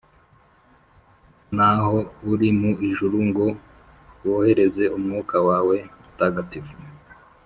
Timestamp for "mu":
2.59-2.71